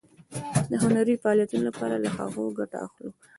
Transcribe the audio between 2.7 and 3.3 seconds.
اخلو.